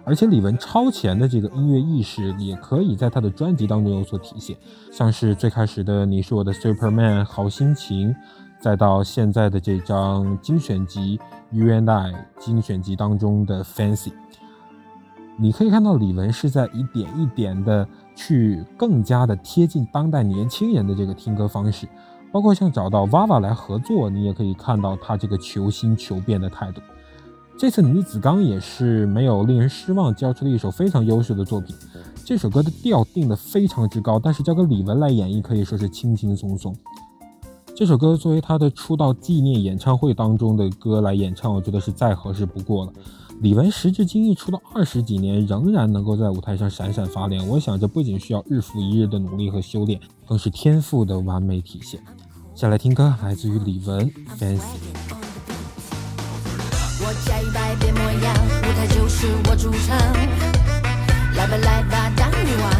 [0.06, 4.58] 而且李玟超前的这个音乐意识，也可以在她的专辑当中有所体现，
[4.92, 8.14] 像是最开始的《你是我的 Superman》好心情，
[8.60, 11.18] 再到现在的这张精选集
[11.58, 14.10] 《You and I》精选集当中的《Fancy》，
[15.38, 21.88] 你可以看到李玟是在一点一点的去更加的贴近当代年轻人的这个听歌方式，
[22.30, 26.82] 包括像找到娃娃来合作，你也可以看到她这个求新求变的态度。
[27.58, 31.76] 这次女子刚也是没有令人失望，交出了一首非常优秀的作品。
[32.26, 36.76] 这首歌的调定的非常之高，但是交给李玟来演绎可以说是轻轻松松。
[37.76, 42.94] 这首歌作为他的出道纪念演唱会当中的歌来演唱，我觉得是再合适不过了。
[43.42, 52.00] 李玟时至今日出道二十几年，仍然能够在舞台上闪闪发亮，我想这不仅需要日复一日的努力和修炼，更是天赋的完美体现。
[52.56, 54.00] 下来听歌，来自于李玟
[54.38, 54.60] 《Fancy》。
[57.06, 58.34] 我加一百变模样，
[58.64, 59.98] 舞台就是我主场。
[61.36, 62.72] 来吧来吧，当女王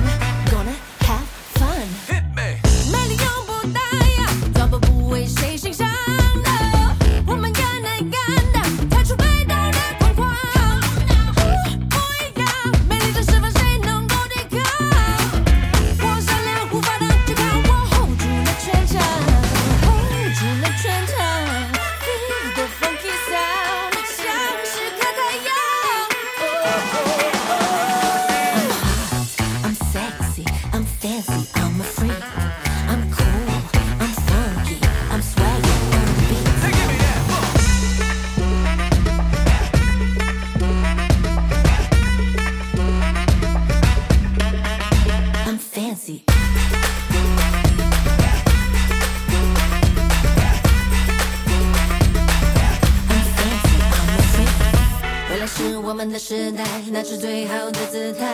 [57.04, 58.26] 是最好的姿态。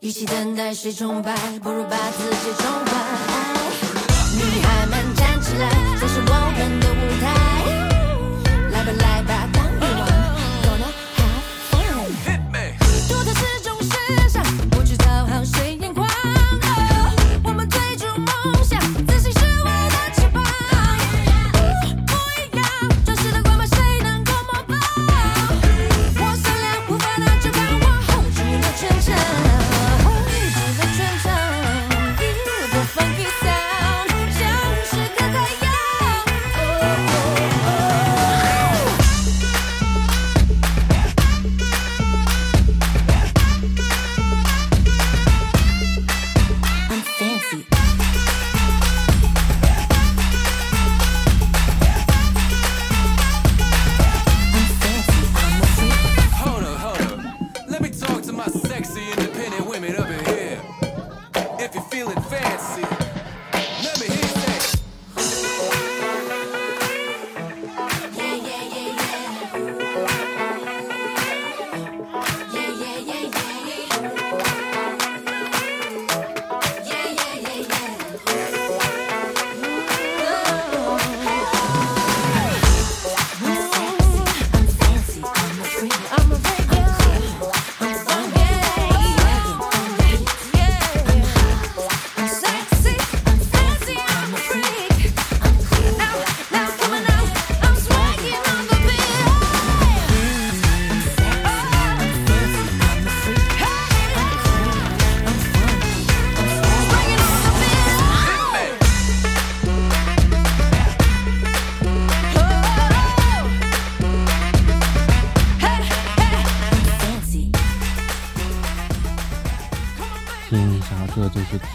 [0.00, 2.90] 与其等待谁崇拜，不如把自己宠坏。
[4.36, 5.70] 女孩们站起来，
[6.00, 7.37] 这是我们的舞台。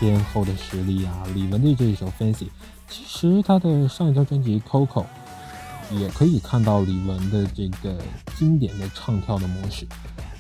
[0.04, 1.24] 天后的实力啊！
[1.34, 2.44] 李玟的这一首《Fancy》，
[2.90, 5.06] 其实她的上一张专辑《Coco》
[5.98, 7.98] 也可以看到李玟的这个
[8.36, 9.88] 经典的唱跳的模式。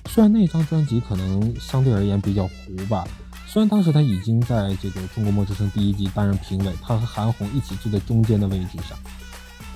[0.09, 3.07] 虽然那张专辑可能相对而言比较糊吧，
[3.47, 8.97] 虽然当时她已经在这个《中国梦之声》第一季担任评委，她和韩红一起坐在中间的位置上。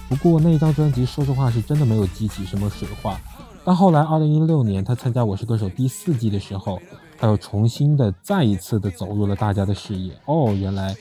[0.10, 3.18] 不过那张专辑说实话是真的没有激起什么水花。
[3.64, 6.82] 但后来，二零一六年她参加《我是歌手》第四季的时候，
[7.18, 10.14] 他又重新的、再一次的走入了大家的视野。
[10.26, 10.96] 哦，原来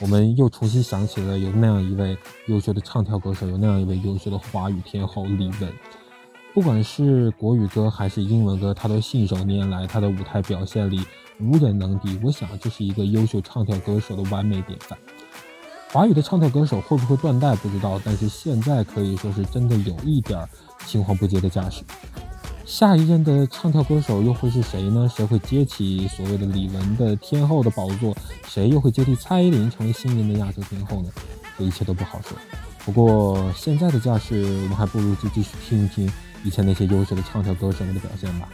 [0.00, 2.16] 我们又重新想起了有那样一位
[2.46, 5.68] 优秀的唱跳歌手，有那样一位优秀的华语天后李玟。
[6.54, 11.04] 不管是国语歌还是英文歌，他都信手拈来，他的舞台表现力
[11.38, 12.18] 无人能敌。
[12.24, 14.98] 我想这是一个优秀唱跳歌手的完美典范。
[15.92, 20.48] 华语的唱跳歌手会不会断代不知道，但是现在可以说是真的有一点
[20.86, 21.84] 青黄不接的架势。
[22.68, 25.08] 下一任的唱跳歌手又会是谁呢？
[25.08, 28.14] 谁会接起所谓的李玟的天后的宝座？
[28.46, 31.10] 谁又会接替蔡依林成为新任的亚洲天后呢？
[31.56, 32.36] 这一切都不好说。
[32.84, 36.12] 不过现在的架势，我们还不如就继续听一听
[36.44, 38.46] 以前那些优秀的唱跳歌手们的表现吧。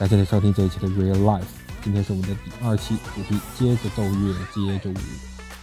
[0.00, 1.44] 感谢您收听这一期的 Real Life，
[1.84, 5.02] 今天是我们的第二期，主题接着奏乐，接着舞。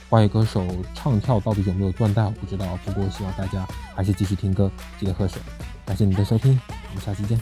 [0.09, 2.79] 华语歌手唱跳到底有没有断代，我不知道。
[2.85, 5.41] 不过希望大家还是继续听歌，记得喝水。
[5.85, 6.59] 感谢你的收听，
[6.89, 7.39] 我们下期见，